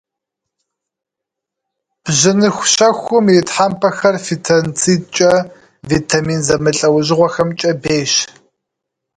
[2.03, 5.33] Бжьыныхущэхум и тхьэмпэхэр фитонцидкӏэ,
[5.89, 8.13] витамин зэмылӏэужьыгъуэхэмкӏэ бейщ.